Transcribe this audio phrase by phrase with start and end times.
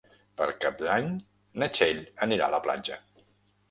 [0.39, 1.11] Per Cap d'Any
[1.65, 3.03] na Txell anirà a la platja.